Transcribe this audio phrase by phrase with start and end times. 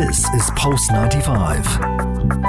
[0.00, 1.78] This is Pulse 95.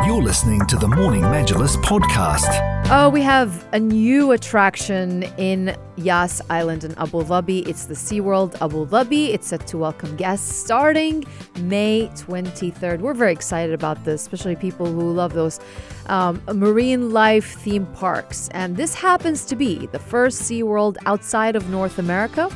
[0.05, 2.47] You're listening to the Morning Majlis podcast.
[2.89, 7.67] Oh, we have a new attraction in Yas Island in Abu Dhabi.
[7.67, 9.33] It's the SeaWorld Abu Dhabi.
[9.33, 11.25] It's set to welcome guests starting
[11.63, 13.01] May 23rd.
[13.01, 15.59] We're very excited about this, especially people who love those
[16.05, 18.47] um, marine life theme parks.
[18.53, 22.49] And this happens to be the first SeaWorld outside of North America.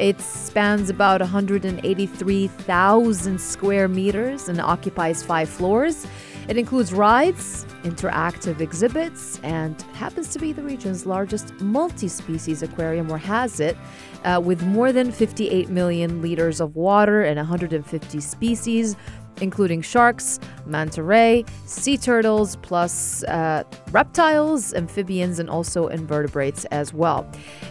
[0.00, 6.06] It spans about 183,000 square meters and occupies five floors.
[6.48, 13.12] It includes rides, interactive exhibits, and happens to be the region's largest multi species aquarium,
[13.12, 13.76] or has it,
[14.24, 18.96] uh, with more than 58 million liters of water and 150 species.
[19.42, 27.26] Including sharks, manta ray, sea turtles, plus uh, reptiles, amphibians, and also invertebrates as well.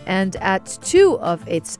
[0.07, 1.77] And at two of its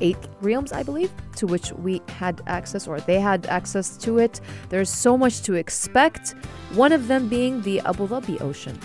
[0.00, 4.40] eight realms, I believe, to which we had access or they had access to it.
[4.68, 6.34] There's so much to expect,
[6.74, 8.78] one of them being the Abu Dhabi Ocean.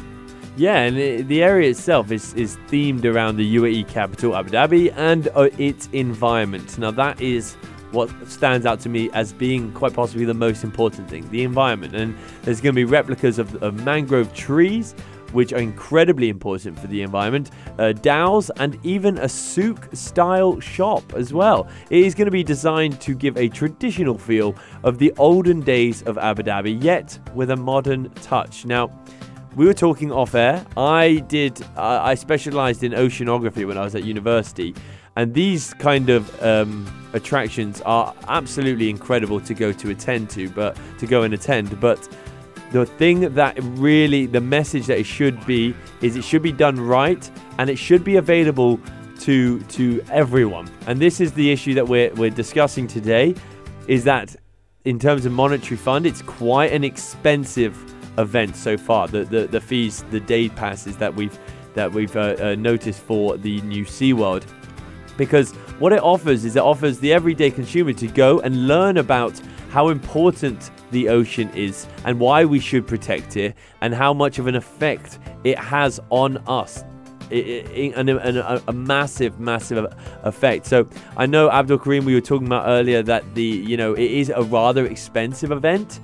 [0.58, 5.30] Yeah, and the area itself is, is themed around the UAE capital, Abu Dhabi, and
[5.30, 6.78] uh, its environment.
[6.78, 7.56] Now, that is
[7.92, 11.96] what stands out to me as being quite possibly the most important thing the environment.
[11.96, 14.96] And there's going to be replicas of, of mangrove trees
[15.34, 21.14] which are incredibly important for the environment, uh, dhows, and even a souk style shop
[21.14, 21.68] as well.
[21.90, 26.04] It is going to be designed to give a traditional feel of the olden days
[26.04, 28.66] of Abu Dhabi, yet with a modern touch.
[28.66, 28.92] Now,
[29.56, 30.66] we were talking off air.
[30.78, 34.74] I did, uh, I specialized in oceanography when I was at university,
[35.18, 40.78] and these kind of um, attractions are absolutely incredible to go to attend to, but
[41.00, 41.80] to go and attend.
[41.82, 42.08] But
[42.72, 46.80] the thing that really the message that it should be is it should be done
[46.80, 48.80] right and it should be available
[49.19, 50.69] to to everyone.
[50.88, 53.36] And this is the issue that we're, we're discussing today
[53.88, 54.36] is that
[54.86, 57.78] in terms of monetary fund it's quite an expensive
[58.17, 59.08] event so far.
[59.08, 61.38] The the, the fees the day passes that we've
[61.73, 64.44] that we've uh, uh, noticed for the new SeaWorld.
[65.17, 69.40] Because what it offers is it offers the everyday consumer to go and learn about
[69.69, 74.47] how important the ocean is and why we should protect it and how much of
[74.47, 76.84] an effect it has on us.
[77.29, 79.85] It, it, and, a, a, a, massive, massive
[80.24, 80.66] effect.
[80.66, 84.12] So I know Abdul Karim, we were talking about earlier that the you know it
[84.12, 86.02] is a rather expensive event,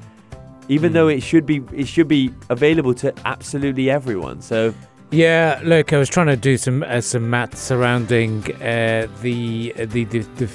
[0.70, 0.94] even mm.
[0.94, 4.42] though it should be it should be available to absolutely everyone.
[4.42, 4.74] So
[5.12, 10.04] yeah, look, I was trying to do some uh, some math surrounding uh, the, the
[10.04, 10.48] the the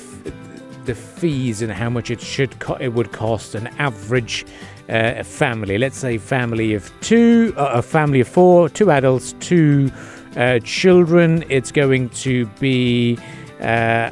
[0.86, 4.44] the fees and how much it should co- it would cost an average
[4.88, 5.78] uh, family.
[5.78, 9.90] Let's say family of two, uh, a family of four, two adults, two
[10.36, 11.44] uh, children.
[11.48, 13.18] It's going to be
[13.60, 14.10] uh,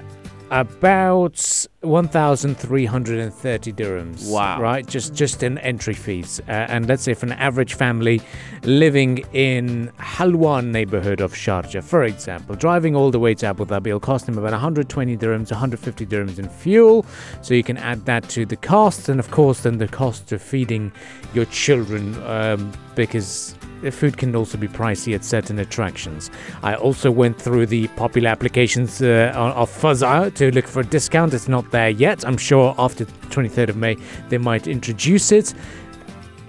[0.51, 4.31] about 1,330 dirhams.
[4.31, 4.61] Wow!
[4.61, 8.21] Right, just just in entry fees, uh, and let's say for an average family
[8.65, 13.93] living in Halwan neighborhood of Sharjah, for example, driving all the way to Abu Dhabi
[13.93, 17.07] will cost them about 120 dirhams, 150 dirhams in fuel.
[17.43, 20.43] So you can add that to the cost, and of course, then the cost of
[20.43, 20.93] feeding
[21.33, 23.55] your children, um, because
[23.91, 26.31] food can also be pricey at certain attractions.
[26.63, 31.35] I also went through the popular applications uh, of Fazza to look for a discount.
[31.35, 32.27] It's not there yet.
[32.27, 33.97] I'm sure after 23rd of May
[34.29, 35.55] they might introduce it.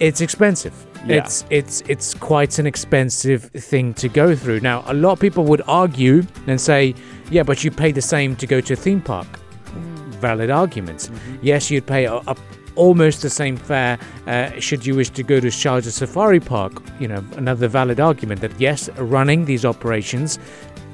[0.00, 0.74] It's expensive.
[1.06, 1.16] Yeah.
[1.16, 4.60] It's it's it's quite an expensive thing to go through.
[4.60, 6.94] Now, a lot of people would argue and say,
[7.30, 10.14] "Yeah, but you pay the same to go to a theme park." Mm.
[10.20, 11.08] Valid arguments.
[11.08, 11.36] Mm-hmm.
[11.42, 12.36] Yes, you'd pay a, a
[12.76, 16.82] almost the same fare uh, should you wish to go to Sharjah Safari Park.
[16.98, 20.38] You know, another valid argument that yes, running these operations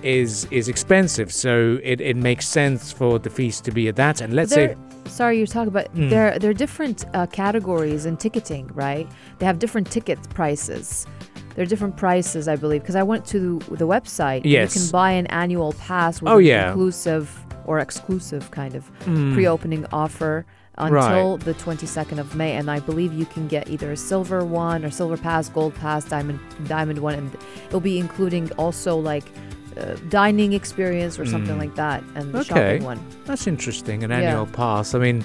[0.02, 4.20] is is expensive, so it, it makes sense for the fees to be at that.
[4.20, 5.10] And let's they're, say.
[5.10, 6.10] Sorry, you're talking about mm.
[6.10, 6.38] there.
[6.38, 9.08] There are different uh, categories in ticketing, right?
[9.38, 11.06] They have different ticket prices.
[11.54, 14.42] There are different prices, I believe, because I went to the website.
[14.44, 14.74] Yes.
[14.74, 16.68] You can buy an annual pass with oh, an yeah.
[16.68, 19.34] inclusive or exclusive kind of mm.
[19.34, 20.46] pre-opening offer
[20.78, 21.44] until right.
[21.44, 22.54] the 22nd of May.
[22.54, 26.04] And I believe you can get either a silver one or silver pass, gold pass,
[26.04, 27.36] diamond diamond one, and
[27.66, 29.24] it'll be including also like
[29.76, 31.60] uh, dining experience or something mm.
[31.60, 32.48] like that, and the okay.
[32.48, 33.06] shopping one.
[33.24, 34.04] That's interesting.
[34.04, 34.56] An annual yeah.
[34.56, 34.94] pass.
[34.94, 35.24] I mean.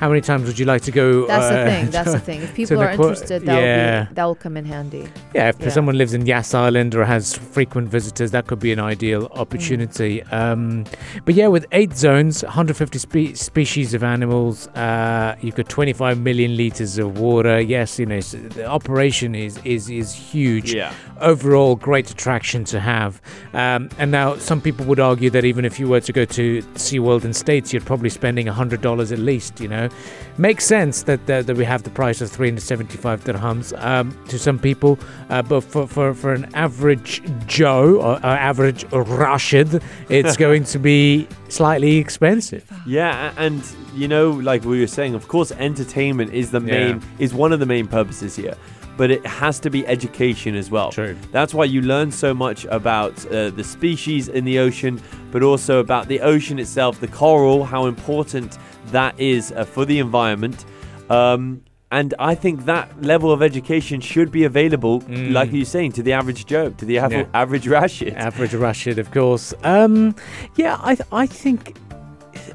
[0.00, 1.26] How many times would you like to go?
[1.26, 1.90] That's uh, the thing.
[1.90, 2.40] That's the thing.
[2.40, 4.06] If people are interested, that yeah.
[4.08, 5.06] will that will come in handy.
[5.34, 5.68] Yeah, if yeah.
[5.68, 10.22] someone lives in Yas Island or has frequent visitors, that could be an ideal opportunity.
[10.22, 10.32] Mm.
[10.32, 10.84] Um,
[11.26, 16.56] but yeah, with eight zones, 150 spe- species of animals, uh, you've got 25 million
[16.56, 17.60] liters of water.
[17.60, 20.72] Yes, you know the operation is is is huge.
[20.72, 20.94] Yeah.
[21.20, 23.20] Overall, great attraction to have.
[23.52, 26.62] Um, and now some people would argue that even if you were to go to
[26.62, 29.60] SeaWorld in States, you're probably spending hundred dollars at least.
[29.60, 29.89] You know.
[30.38, 34.58] Makes sense that that, that we have the price of 375 dirhams um, to some
[34.58, 34.98] people,
[35.28, 40.78] uh, but for, for, for an average Joe or uh, average Rashid, it's going to
[40.78, 42.64] be slightly expensive.
[42.86, 43.62] Yeah, and
[43.94, 47.00] you know, like we were saying, of course, entertainment is the main Yeah.
[47.18, 48.54] is one of the main purposes here,
[49.00, 50.90] but it has to be education as well.
[50.92, 51.16] True.
[51.32, 55.00] That's why you learn so much about uh, the species in the ocean,
[55.32, 58.58] but also about the ocean itself, the coral, how important
[58.96, 60.66] that is uh, for the environment.
[61.08, 65.32] Um, and I think that level of education should be available, Mm.
[65.32, 67.24] like you're saying, to the average Joe, to the av- Yeah.
[67.32, 68.12] average Rashid.
[68.14, 69.54] Average Rashid, of course.
[69.64, 70.14] Um,
[70.56, 71.74] yeah, I th- I think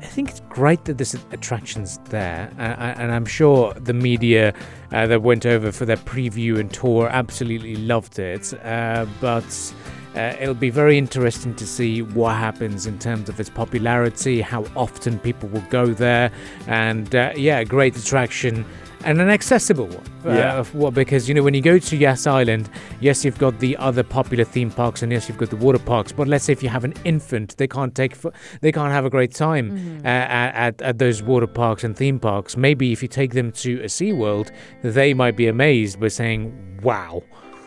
[0.02, 2.62] I think it's great that there's attractions there, uh,
[3.00, 4.54] and I'm sure the media
[4.92, 8.54] uh, that went over for their preview and tour absolutely loved it.
[8.64, 9.74] Uh, but
[10.16, 14.66] uh, it'll be very interesting to see what happens in terms of its popularity, how
[14.76, 16.32] often people will go there,
[16.68, 18.66] and uh, yeah, a great attraction
[19.06, 20.04] and an accessible one.
[20.26, 20.60] Yeah.
[20.60, 22.70] Uh, what because you know when you go to Yas Island,
[23.00, 26.12] yes you've got the other popular theme parks and yes you've got the water parks,
[26.12, 29.06] but let's say if you have an infant, they can't take f- they can't have
[29.06, 32.58] a great time uh, at, at at those water parks and theme parks.
[32.58, 34.52] Maybe if you take them to a Sea World,
[34.82, 37.24] they might be amazed by saying, "Wow."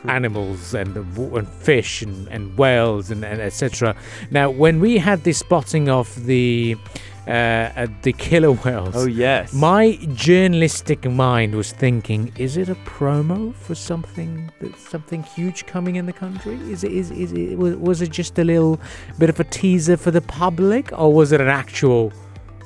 [0.06, 3.96] Animals and, and fish and, and whales and, and etc.
[4.30, 6.76] Now, when we had the spotting of the
[7.26, 9.52] uh, uh, the killer whales, Oh yes.
[9.52, 15.96] my journalistic mind was thinking: Is it a promo for something that's something huge coming
[15.96, 16.54] in the country?
[16.70, 18.80] Is it is, is it was, was it just a little
[19.18, 22.12] bit of a teaser for the public, or was it an actual?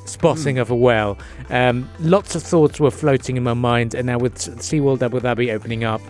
[0.05, 1.17] Spotting of a whale.
[1.49, 5.53] Um, lots of thoughts were floating in my mind, and now with SeaWorld Abu Dhabi
[5.55, 6.01] opening up,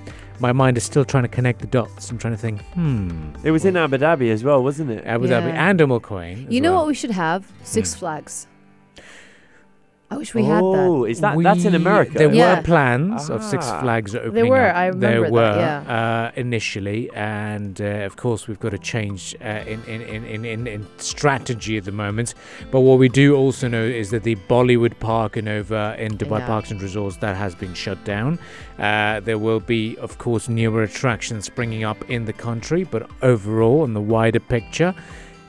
[0.43, 2.11] my mind is still trying to connect the dots.
[2.11, 5.05] I'm trying to think, hmm, it was in Abu Dhabi as well, wasn't it?
[5.07, 6.47] Abu Dhabi and Umm Al Quwain.
[6.49, 6.81] as You know well.
[6.81, 7.51] what we should have?
[7.63, 8.47] Six Flags.
[10.13, 11.11] I wish we oh, had that.
[11.13, 12.13] is that that's in America?
[12.19, 12.57] There Yeah.
[12.57, 13.81] were plans of Six Ah.
[13.81, 14.77] Flags opening There were, up.
[14.77, 15.97] I there remember that, were yeah.
[15.99, 20.45] uh, initially, and uh, of course we've got to change uh, in, in, in, in,
[20.45, 22.35] in, in strategy at the moment.
[22.71, 26.41] But what we do also know is that the Bollywood Park and over in Dubai
[26.41, 26.47] Yeah.
[26.47, 28.39] Parks and Resorts that has been shut down.
[28.79, 33.85] Uh, there will be, of course, newer attractions springing up in the country, but overall,
[33.85, 34.95] in the wider picture.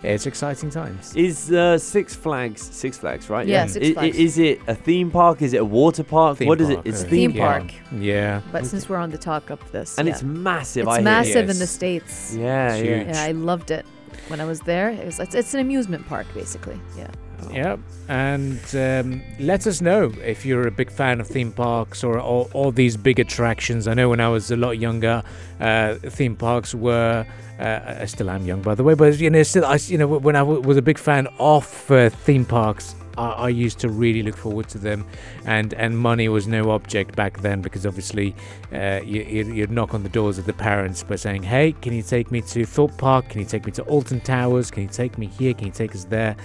[0.03, 1.15] It's exciting times.
[1.15, 3.47] Is uh, Six Flags Six Flags right?
[3.47, 4.17] Yeah, Six I- I- Flags.
[4.17, 5.41] Is it a theme park?
[5.41, 6.37] Is it a water park?
[6.39, 6.89] Theme what is park, it?
[6.89, 7.81] It's I theme Theme park, park.
[7.99, 8.41] Yeah.
[8.51, 10.13] But since we're on the talk of this, and yeah.
[10.13, 10.87] it's massive.
[10.87, 11.69] it's I massive in the Yes.
[11.71, 12.33] states.
[12.33, 12.43] Hear.
[12.43, 12.95] Yeah, It's yeah.
[12.97, 13.07] huge.
[13.15, 13.85] Yeah, I loved it
[14.27, 14.89] when I was there.
[14.89, 16.79] It was it's, it's an amusement park basically.
[16.97, 17.07] Yeah.
[17.51, 22.19] Yeah, and um, let us know if you're a big fan of theme parks or
[22.19, 23.87] all, these big attractions.
[23.87, 25.23] I know when I was a lot younger,
[25.59, 27.25] uh, theme parks were.
[27.59, 30.07] Uh, I still am young, by the way, but you know, still, I you know
[30.07, 34.23] when I w- was a big fan of uh, theme parks, I, used to really
[34.23, 35.05] look forward to them,
[35.45, 38.35] and and money was no object back then because obviously,
[38.73, 41.93] uh, you, you'd, you'd knock on the doors of the parents by saying, "Hey, can
[41.93, 43.29] you take me to Thorpe Park?
[43.29, 44.71] Can you take me to Alton Towers?
[44.71, 45.53] Can you take me here?
[45.53, 46.35] Can you take us there?"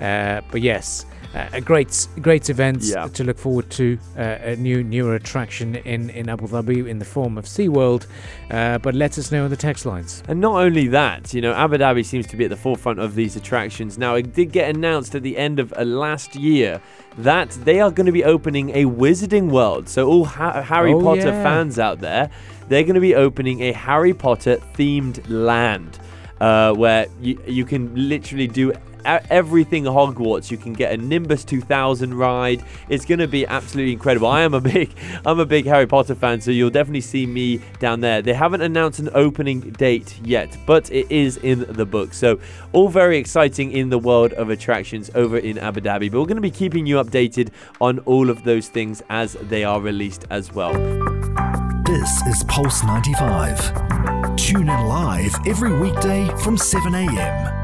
[0.00, 3.08] Uh, but yes, uh, a great, great event Yeah.
[3.08, 3.98] to look forward to.
[4.16, 8.06] Uh, a new, newer attraction in, in Abu Dhabi in the form of SeaWorld.
[8.50, 10.22] Uh, but let us know on the text lines.
[10.28, 13.14] And not only that, you know, Abu Dhabi seems to be at the forefront of
[13.16, 13.98] these attractions.
[13.98, 16.80] Now, it did get announced at the end of uh, last year
[17.18, 19.88] that they are going to be opening a Wizarding World.
[19.88, 21.42] So, all ha- Harry Oh, Potter yeah.
[21.42, 22.30] fans out there,
[22.68, 25.98] they're going to be opening a Harry Potter themed land
[26.40, 28.72] uh, where you, you can literally do
[29.04, 30.50] everything Hogwarts.
[30.50, 32.64] You can get a Nimbus 2000 ride.
[32.88, 34.28] It's going to be absolutely incredible.
[34.28, 34.90] I am a big,
[35.24, 38.22] I'm a big Harry Potter fan, so you'll definitely see me down there.
[38.22, 42.14] They haven't announced an opening date yet, but it is in the book.
[42.14, 42.38] So
[42.72, 46.10] all very exciting in the world of attractions over in Abu Dhabi.
[46.10, 49.64] But we're going to be keeping you updated on all of those things as they
[49.64, 50.72] are released as well.
[51.84, 54.36] This is Pulse 95.
[54.36, 57.63] Tune in live every weekday from 7 a.m.